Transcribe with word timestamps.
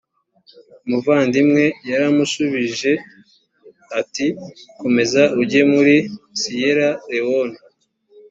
umuvandimwe 0.85 1.63
yaramushubije 1.89 2.91
ati 3.99 4.25
komeza 4.81 5.21
ujye 5.41 5.61
muri 5.73 5.95
siyera 6.39 6.89
lewone 7.11 7.57